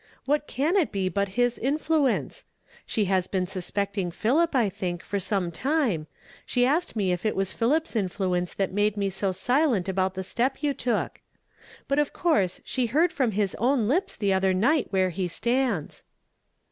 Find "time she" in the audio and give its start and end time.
5.51-6.65